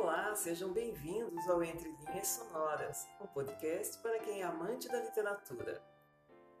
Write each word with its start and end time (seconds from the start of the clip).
Olá, 0.00 0.32
sejam 0.36 0.72
bem-vindos 0.72 1.48
ao 1.48 1.60
Entre 1.60 1.90
Linhas 1.90 2.28
Sonoras, 2.28 3.04
um 3.20 3.26
podcast 3.26 3.98
para 3.98 4.20
quem 4.20 4.42
é 4.42 4.44
amante 4.44 4.86
da 4.86 5.02
literatura. 5.02 5.82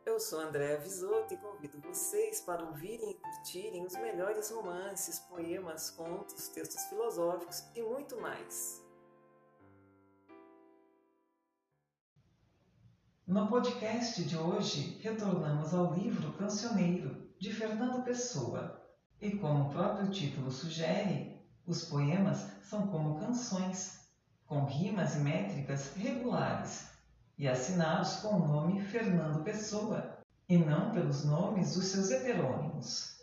Eu 0.04 0.18
sou 0.18 0.40
Andréa 0.40 0.76
Visoto 0.80 1.32
e 1.32 1.36
convido 1.36 1.80
vocês 1.80 2.40
para 2.40 2.64
ouvirem 2.64 3.12
e 3.12 3.14
curtirem 3.14 3.86
os 3.86 3.92
melhores 3.92 4.50
romances, 4.50 5.20
poemas, 5.20 5.88
contos, 5.88 6.48
textos 6.48 6.82
filosóficos 6.86 7.62
e 7.76 7.80
muito 7.80 8.20
mais. 8.20 8.84
No 13.24 13.46
podcast 13.46 14.24
de 14.24 14.36
hoje, 14.36 14.98
retornamos 15.00 15.72
ao 15.72 15.94
livro 15.94 16.32
Cancioneiro, 16.32 17.30
de 17.38 17.54
Fernando 17.54 18.02
Pessoa. 18.02 18.84
E 19.20 19.36
como 19.36 19.68
o 19.68 19.70
próprio 19.70 20.10
título 20.10 20.50
sugere, 20.50 21.37
os 21.68 21.84
poemas 21.84 22.46
são 22.62 22.86
como 22.86 23.20
canções, 23.20 24.00
com 24.46 24.64
rimas 24.64 25.14
e 25.14 25.18
métricas 25.18 25.92
regulares 25.94 26.88
e 27.36 27.46
assinados 27.46 28.16
com 28.16 28.36
o 28.36 28.48
nome 28.48 28.80
Fernando 28.80 29.44
Pessoa, 29.44 30.18
e 30.48 30.56
não 30.56 30.90
pelos 30.92 31.26
nomes 31.26 31.74
dos 31.74 31.84
seus 31.84 32.10
heterônimos. 32.10 33.18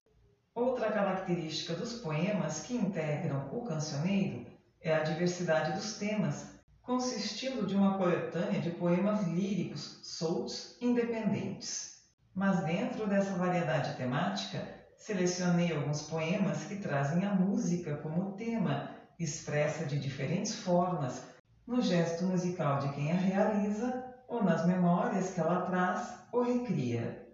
Outra 0.54 0.92
característica 0.92 1.74
dos 1.74 1.94
poemas 1.94 2.60
que 2.62 2.76
integram 2.76 3.50
o 3.52 3.66
cancioneiro 3.66 4.46
é 4.80 4.94
a 4.94 5.02
diversidade 5.02 5.74
dos 5.74 5.98
temas, 5.98 6.52
consistindo 6.84 7.66
de 7.66 7.76
uma 7.76 7.98
coletânea 7.98 8.62
de 8.62 8.70
poemas 8.70 9.24
líricos, 9.28 10.00
soltos, 10.04 10.78
independentes. 10.80 12.04
Mas 12.34 12.64
dentro 12.64 13.08
dessa 13.08 13.36
variedade 13.38 13.98
temática, 13.98 14.85
selecionei 14.98 15.72
alguns 15.72 16.02
poemas 16.04 16.66
que 16.66 16.78
trazem 16.78 17.26
a 17.26 17.34
música 17.34 17.98
como 17.98 18.36
tema, 18.36 18.96
expressa 19.20 19.86
de 19.86 20.00
diferentes 20.00 20.56
formas, 20.56 21.36
no 21.68 21.82
gesto 21.82 22.26
musical 22.26 22.80
de 22.80 22.94
quem 22.96 23.12
a 23.12 23.16
realiza 23.16 24.14
ou 24.28 24.44
nas 24.44 24.66
memórias 24.66 25.34
que 25.34 25.40
ela 25.40 25.62
traz 25.62 26.28
ou 26.32 26.44
recria. 26.44 27.26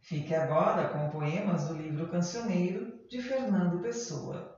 Fique 0.00 0.34
agora 0.34 0.92
com 0.92 1.08
poemas 1.08 1.66
do 1.66 1.74
livro 1.74 2.10
Cancioneiro 2.10 3.08
de 3.08 3.20
Fernando 3.20 3.80
Pessoa. 3.80 4.52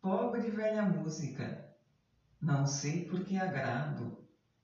Pobre 0.00 0.48
velha 0.50 0.82
música, 0.82 1.60
não 2.40 2.66
sei 2.66 3.04
por 3.04 3.20
que 3.20 3.36
agrado, 3.36 4.16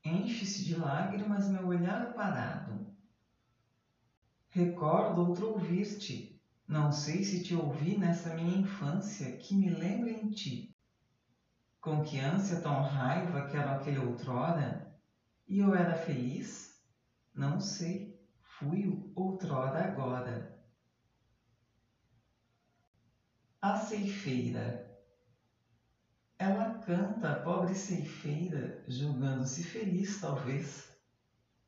enche-se 0.04 0.64
de 0.64 0.74
lágrimas 0.76 1.48
meu 1.48 1.66
olhar 1.66 2.14
parado 2.14 2.85
Recordo 4.56 5.20
outro 5.20 5.50
ouvir-te, 5.50 6.40
não 6.66 6.90
sei 6.90 7.22
se 7.22 7.44
te 7.44 7.54
ouvi 7.54 7.94
nessa 7.98 8.32
minha 8.32 8.56
infância 8.56 9.36
que 9.36 9.54
me 9.54 9.68
lembra 9.68 10.10
em 10.10 10.30
ti. 10.30 10.74
Com 11.78 12.02
que 12.02 12.18
ânsia 12.18 12.62
tão 12.62 12.80
raiva 12.80 13.50
quero 13.50 13.68
aquele 13.68 13.98
outrora, 13.98 14.98
e 15.46 15.58
eu 15.58 15.74
era 15.74 15.94
feliz? 15.94 16.82
Não 17.34 17.60
sei, 17.60 18.18
fui 18.58 19.12
outrora 19.14 19.84
agora. 19.84 20.58
A 23.60 23.76
ceifeira. 23.76 24.90
Ela 26.38 26.80
canta, 26.80 27.42
pobre 27.44 27.74
ceifeira, 27.74 28.82
julgando-se 28.88 29.62
feliz, 29.62 30.18
talvez. 30.18 30.98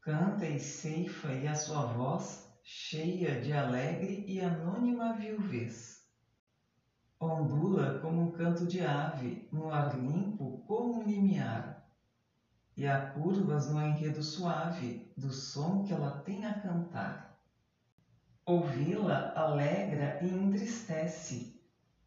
Canta 0.01 0.47
e 0.47 0.59
ceifa, 0.59 1.35
e 1.35 1.47
a 1.47 1.55
sua 1.55 1.83
voz 1.85 2.48
cheia 2.71 3.41
de 3.41 3.51
alegre 3.51 4.27
e 4.29 4.43
anônima 4.43 5.15
viuvez. 5.15 6.07
Ondula 7.19 7.99
como 8.01 8.21
um 8.21 8.31
canto 8.31 8.67
de 8.67 8.85
ave, 8.85 9.49
no 9.51 9.71
ar 9.73 9.99
limpo 9.99 10.63
como 10.67 11.01
um 11.01 11.03
limiar, 11.03 11.91
e 12.77 12.87
há 12.87 13.07
curvas 13.13 13.71
no 13.71 13.81
enredo 13.81 14.23
suave 14.23 15.11
do 15.17 15.33
som 15.33 15.83
que 15.83 15.95
ela 15.95 16.19
tem 16.19 16.45
a 16.45 16.61
cantar. 16.61 17.41
Ouvi-la 18.45 19.33
alegra 19.35 20.23
e 20.23 20.29
entristece, 20.29 21.59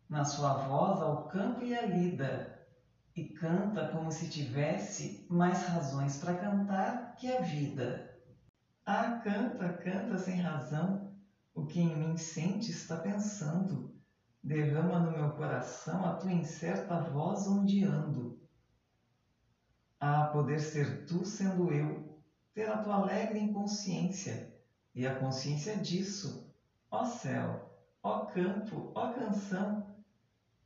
na 0.08 0.24
sua 0.24 0.54
voz 0.68 1.02
ao 1.02 1.28
canto 1.28 1.66
e 1.66 1.76
a 1.76 1.88
lida, 1.88 2.68
e 3.16 3.24
canta 3.30 3.88
como 3.88 4.12
se 4.12 4.30
tivesse 4.30 5.26
mais 5.28 5.66
razões 5.66 6.20
para 6.20 6.36
cantar 6.36 7.16
que 7.16 7.36
a 7.36 7.42
vida. 7.42 8.11
Ah, 8.94 9.22
canta, 9.24 9.72
canta 9.78 10.18
sem 10.18 10.41
razão. 10.41 11.16
O 11.56 11.66
que 11.66 11.79
em 11.79 11.96
mim 11.96 12.18
sente 12.18 12.72
está 12.72 12.97
pensando. 12.97 13.96
Derrama 14.44 15.00
no 15.00 15.12
meu 15.13 15.31
coração 15.31 16.03
a 16.03 16.18
tua 16.18 16.34
incerta 16.34 17.00
voz 17.00 17.47
ondeando. 17.47 18.38
Ah, 19.97 20.25
poder 20.34 20.59
ser 20.59 21.06
tu 21.06 21.24
sendo 21.24 21.72
eu, 21.72 22.22
ter 22.53 22.69
a 22.69 22.79
tua 22.79 22.96
alegre 22.96 23.40
inconsciência, 23.40 24.53
e 24.94 25.08
a 25.08 25.18
consciência 25.18 25.78
disso. 25.78 26.53
Ó 26.91 27.06
céu, 27.06 27.73
ó 28.03 28.25
campo, 28.25 28.91
ó 28.94 29.13
canção. 29.13 29.96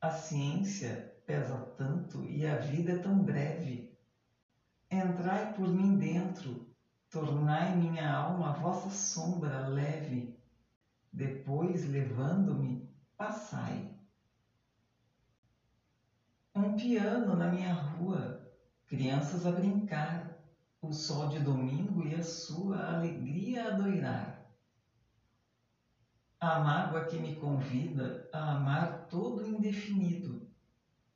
A 0.02 0.10
ciência 0.10 1.16
pesa 1.28 1.60
tanto 1.78 2.26
e 2.26 2.44
a 2.48 2.58
vida 2.58 2.94
é 2.94 2.98
tão 2.98 3.24
breve. 3.24 3.96
Entrai 4.90 5.54
por 5.54 5.68
mim 5.68 5.96
dentro, 5.96 6.75
tornai 7.16 7.74
minha 7.78 8.14
alma 8.14 8.50
a 8.50 8.60
vossa 8.60 8.90
sombra 8.90 9.70
leve, 9.70 10.38
depois, 11.14 11.90
levando-me, 11.90 12.94
passai. 13.18 13.98
Um 16.54 16.76
piano 16.76 17.34
na 17.38 17.48
minha 17.50 17.74
rua, 17.74 18.52
crianças 18.86 19.46
a 19.46 19.52
brincar, 19.52 20.44
o 20.82 20.92
sol 20.92 21.30
de 21.30 21.40
domingo 21.40 22.04
e 22.04 22.14
a 22.14 22.22
sua 22.22 22.98
alegria 22.98 23.70
a 23.70 23.78
doirar. 23.78 24.54
A 26.38 26.60
mágoa 26.60 27.06
que 27.06 27.18
me 27.18 27.38
convida 27.38 28.30
a 28.34 28.58
amar 28.58 29.08
todo 29.08 29.48
indefinido. 29.48 30.46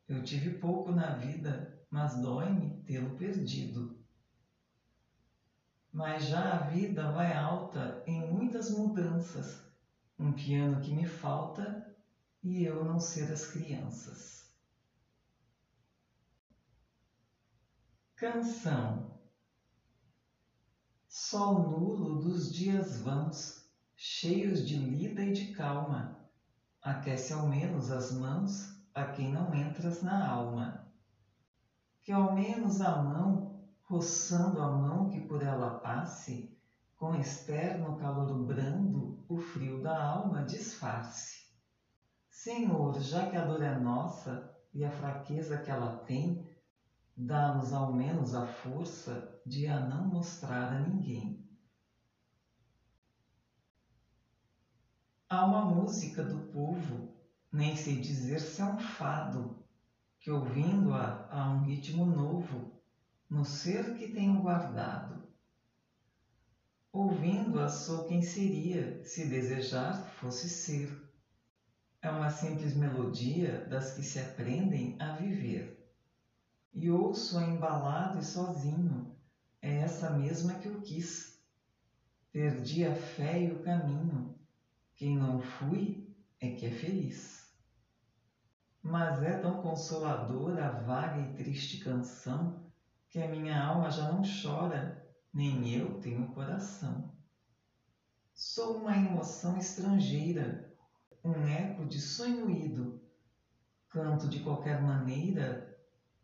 Eu 0.07 0.23
tive 0.23 0.59
pouco 0.59 0.93
na 0.93 1.11
vida, 1.11 1.85
mas 1.91 2.15
dói-me 2.21 2.85
tê-lo 2.85 3.17
perdido 3.17 3.98
mas 5.91 6.25
já 6.25 6.53
a 6.53 6.57
vida 6.67 7.11
vai 7.11 7.33
alta 7.33 8.03
em 8.05 8.31
muitas 8.31 8.71
mudanças. 8.71 9.61
Um 10.17 10.33
piano 10.33 10.81
que 10.81 10.93
me 10.93 11.07
falta 11.07 11.95
e 12.43 12.63
eu 12.63 12.83
não 12.83 12.99
ser 12.99 13.31
as 13.31 13.47
crianças. 13.47 14.53
Canção 18.15 19.09
Sol 21.11 21.67
nulo 21.71 22.21
dos 22.21 22.53
dias 22.53 23.01
vãos, 23.01 23.67
cheios 23.95 24.67
de 24.67 24.77
lida 24.77 25.23
e 25.23 25.33
de 25.33 25.53
calma, 25.53 26.19
aquece 26.81 27.33
ao 27.33 27.47
menos 27.47 27.89
as 27.89 28.11
mãos 28.11 28.79
a 28.93 29.05
quem 29.05 29.31
não 29.33 29.53
entras 29.55 30.03
na 30.03 30.27
alma. 30.27 30.87
Que 32.03 32.11
ao 32.11 32.35
menos 32.35 32.79
a 32.79 33.01
mão 33.01 33.48
roçando 33.89 34.61
a 34.61 34.69
mão 34.69 35.09
que 35.09 35.19
por 35.27 35.41
ela 35.41 35.81
passe, 35.81 36.55
com 36.95 37.15
externo 37.15 37.97
calor 37.97 38.45
brando, 38.45 39.25
o 39.27 39.35
frio 39.35 39.81
da 39.81 39.99
alma 39.99 40.43
disfarce. 40.43 41.49
Senhor, 42.29 42.99
já 42.99 43.27
que 43.27 43.35
a 43.35 43.43
dor 43.43 43.63
é 43.63 43.79
nossa 43.79 44.47
e 44.71 44.85
a 44.85 44.91
fraqueza 44.91 45.57
que 45.57 45.71
ela 45.71 46.05
tem, 46.05 46.39
dá-nos 47.17 47.73
ao 47.73 47.91
menos 47.91 48.35
a 48.35 48.45
força 48.61 49.27
de 49.43 49.67
a 49.67 49.79
não 49.79 50.05
mostrar 50.05 50.71
a 50.71 50.77
ninguém. 50.77 51.43
Há 55.27 55.43
uma 55.43 55.63
música 55.63 56.23
do 56.23 56.37
povo, 56.51 57.11
nem 57.51 57.75
sei 57.75 57.99
dizer 57.99 58.39
se 58.39 58.61
é 58.61 58.65
um 58.65 58.77
fado, 58.77 59.59
que 60.19 60.29
ouvindo-a 60.29 61.27
há 61.27 61.43
um 61.49 61.63
ritmo 61.63 62.05
novo 62.05 62.78
no 63.29 63.45
ser 63.45 63.95
que 63.95 64.11
tenho 64.11 64.41
guardado. 64.41 65.29
Ouvindo-a 66.91 67.69
sou 67.69 68.07
quem 68.07 68.23
seria, 68.23 69.03
se 69.05 69.25
desejar 69.25 70.03
fosse 70.15 70.49
ser. 70.49 71.07
É 72.01 72.09
uma 72.09 72.31
simples 72.31 72.73
melodia 72.73 73.67
das 73.67 73.91
que 73.91 74.01
se 74.01 74.17
aprendem 74.17 74.97
a 74.99 75.13
viver. 75.13 75.77
E 76.73 76.89
ouço-a 76.89 77.43
embalado 77.43 78.17
e 78.17 78.23
sozinho, 78.23 79.15
é 79.61 79.75
essa 79.81 80.09
mesma 80.09 80.55
que 80.55 80.67
eu 80.67 80.81
quis. 80.81 81.39
Perdi 82.31 82.83
a 82.83 82.95
fé 82.95 83.43
e 83.43 83.51
o 83.51 83.61
caminho, 83.63 84.35
quem 84.95 85.15
não 85.15 85.39
fui 85.39 86.11
é 86.39 86.55
que 86.55 86.65
é 86.65 86.71
feliz. 86.71 87.53
Mas 88.81 89.21
é 89.21 89.39
tão 89.39 89.61
consoladora 89.61 90.65
a 90.65 90.71
vaga 90.71 91.19
e 91.19 91.35
triste 91.35 91.83
canção 91.83 92.68
que 93.09 93.19
a 93.19 93.27
minha 93.27 93.59
alma 93.59 93.91
já 93.91 94.05
não 94.05 94.21
chora, 94.23 94.95
nem 95.33 95.67
eu 95.69 95.91
tenho 95.91 96.25
coração. 96.25 97.05
Sou 98.33 98.73
uma 98.73 98.95
emoção 98.97 99.55
estrangeira, 99.55 100.59
um 101.23 101.45
eco 101.45 101.85
de 101.85 101.99
sonho 101.99 102.49
ido, 102.49 102.91
canto 103.89 104.27
de 104.27 104.39
qualquer 104.39 104.79
maneira 104.79 105.63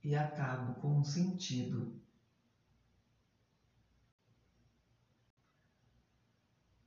e 0.03 0.15
acabo 0.15 0.73
com 0.73 0.99
um 0.99 1.03
sentido. 1.03 1.89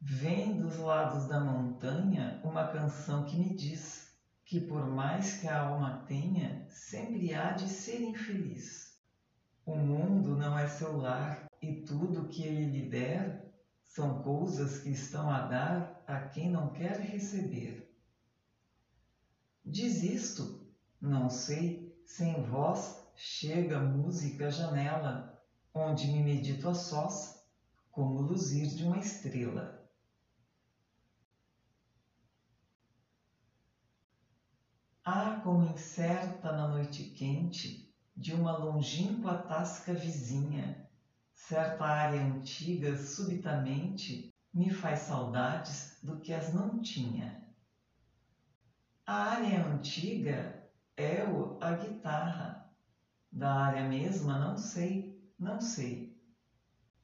Vem 0.00 0.56
dos 0.56 0.76
lados 0.76 1.24
da 1.24 1.38
montanha 1.38 2.36
uma 2.42 2.64
canção 2.64 3.22
que 3.22 3.36
me 3.36 3.48
diz 3.54 4.04
que, 4.44 4.58
por 4.58 4.84
mais 4.84 5.32
que 5.32 5.46
a 5.46 5.58
alma 5.58 5.92
tenha, 6.04 6.60
sempre 6.66 7.32
há 7.32 7.52
de 7.52 7.68
ser 7.68 8.00
infeliz. 8.02 8.88
O 9.68 9.76
mundo 9.76 10.34
não 10.34 10.58
é 10.58 10.66
seu 10.66 10.96
lar 10.96 11.46
e 11.60 11.82
tudo 11.82 12.26
que 12.28 12.42
ele 12.42 12.70
lhe 12.70 12.88
der 12.88 13.52
são 13.84 14.22
coisas 14.22 14.78
que 14.78 14.88
estão 14.88 15.30
a 15.30 15.42
dar 15.42 16.02
a 16.06 16.20
quem 16.20 16.50
não 16.50 16.72
quer 16.72 16.98
receber. 16.98 17.94
Diz 19.62 20.02
isto, 20.02 20.66
não 20.98 21.28
sei, 21.28 21.94
sem 22.06 22.42
voz 22.44 22.98
chega 23.14 23.78
música 23.78 24.46
à 24.46 24.50
janela, 24.50 25.38
onde 25.74 26.06
me 26.06 26.22
medito 26.22 26.66
a 26.70 26.74
sós, 26.74 27.44
como 27.90 28.22
luzir 28.22 28.68
de 28.68 28.84
uma 28.84 28.96
estrela. 28.96 29.86
Ah, 35.04 35.42
como 35.44 35.66
incerta 35.66 36.52
na 36.52 36.68
noite 36.68 37.04
quente 37.10 37.88
de 38.18 38.34
uma 38.34 38.58
longínqua 38.58 39.38
tasca 39.38 39.94
vizinha, 39.94 40.90
certa 41.32 41.84
área 41.84 42.20
antiga 42.20 42.96
subitamente 42.96 44.34
me 44.52 44.70
faz 44.70 45.00
saudades 45.00 46.00
do 46.02 46.18
que 46.18 46.32
as 46.32 46.52
não 46.52 46.82
tinha. 46.82 47.46
A 49.06 49.14
área 49.14 49.64
antiga 49.64 50.68
é 50.96 51.22
o 51.22 51.58
a 51.60 51.72
guitarra. 51.74 52.68
Da 53.30 53.54
área 53.54 53.88
mesma 53.88 54.36
não 54.36 54.56
sei, 54.56 55.32
não 55.38 55.60
sei. 55.60 56.20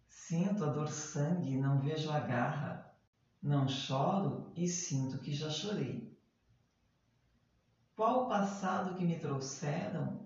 Sinto 0.08 0.64
a 0.64 0.68
dor 0.68 0.88
sangue, 0.88 1.56
não 1.56 1.78
vejo 1.78 2.10
a 2.10 2.18
garra. 2.18 2.92
Não 3.40 3.68
choro 3.68 4.52
e 4.56 4.66
sinto 4.66 5.18
que 5.18 5.32
já 5.32 5.48
chorei. 5.48 6.12
Qual 7.94 8.24
o 8.24 8.28
passado 8.28 8.96
que 8.96 9.04
me 9.04 9.20
trouxeram? 9.20 10.23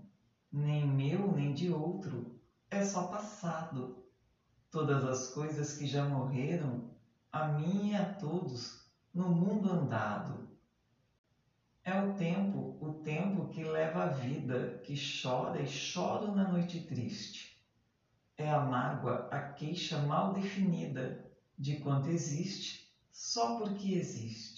Nem 0.52 0.84
meu, 0.84 1.30
nem 1.30 1.50
de 1.50 1.70
outro. 1.70 2.22
É 2.70 2.82
só 2.82 3.00
passado 3.00 3.88
todas 4.70 5.04
as 5.04 5.26
coisas 5.26 5.72
que 5.72 5.86
já 5.86 6.02
morreram, 6.02 6.78
a 7.32 7.42
mim 7.42 7.88
e 7.90 7.94
a 7.94 8.04
todos, 8.04 8.72
no 9.12 9.28
mundo 9.28 9.68
andado. 9.68 10.40
É 11.82 11.92
o 11.92 12.04
tempo, 12.04 12.70
o 12.78 12.88
tempo 12.88 13.44
que 13.44 13.64
leva 13.64 14.02
a 14.02 14.06
vida, 14.06 14.70
que 14.80 14.94
chora 14.94 15.60
e 15.60 15.64
chora 15.66 16.28
na 16.28 16.44
noite 16.44 16.78
triste. 16.78 17.48
É 18.36 18.50
a 18.50 18.58
mágoa, 18.58 19.18
a 19.30 19.38
queixa 19.40 19.98
mal 19.98 20.28
definida 20.28 21.12
de 21.58 21.74
quanto 21.74 22.08
existe, 22.08 22.76
só 23.12 23.46
porque 23.46 23.88
existe. 23.88 24.57